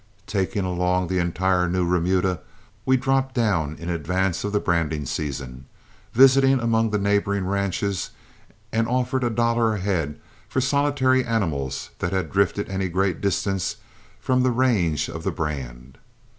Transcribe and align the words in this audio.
Taking 0.25 0.65
along 0.65 1.09
the 1.09 1.19
entire 1.19 1.69
new 1.69 1.85
remuda, 1.85 2.39
we 2.87 2.97
dropped 2.97 3.35
down 3.35 3.75
in 3.75 3.87
advance 3.87 4.43
of 4.43 4.51
the 4.51 4.59
branding 4.59 5.05
season, 5.05 5.65
visited 6.11 6.57
among 6.59 6.89
the 6.89 6.97
neighboring 6.97 7.45
ranches, 7.45 8.09
and 8.71 8.87
offered 8.87 9.23
a 9.23 9.29
dollar 9.29 9.75
a 9.75 9.79
head 9.79 10.19
for 10.49 10.59
solitary 10.59 11.23
animals 11.23 11.91
that 11.99 12.13
had 12.13 12.31
drifted 12.31 12.67
any 12.67 12.89
great 12.89 13.21
distance 13.21 13.75
from 14.19 14.41
the 14.41 14.49
range 14.49 15.07
of 15.07 15.21
the 15.23 15.29
brand. 15.29 15.99